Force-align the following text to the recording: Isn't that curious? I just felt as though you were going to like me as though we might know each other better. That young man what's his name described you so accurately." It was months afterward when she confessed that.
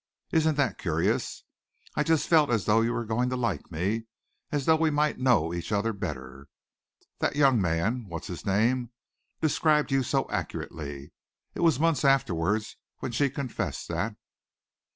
Isn't 0.31 0.55
that 0.55 0.79
curious? 0.79 1.43
I 1.95 2.01
just 2.01 2.27
felt 2.27 2.49
as 2.49 2.65
though 2.65 2.81
you 2.81 2.91
were 2.91 3.05
going 3.05 3.29
to 3.29 3.35
like 3.35 3.71
me 3.71 4.07
as 4.51 4.65
though 4.65 4.75
we 4.75 4.89
might 4.89 5.19
know 5.19 5.53
each 5.53 5.71
other 5.71 5.93
better. 5.93 6.47
That 7.19 7.35
young 7.35 7.61
man 7.61 8.07
what's 8.09 8.25
his 8.25 8.43
name 8.43 8.89
described 9.41 9.91
you 9.91 10.01
so 10.01 10.27
accurately." 10.31 11.11
It 11.53 11.59
was 11.59 11.79
months 11.79 12.03
afterward 12.03 12.63
when 12.97 13.11
she 13.11 13.29
confessed 13.29 13.89
that. 13.89 14.15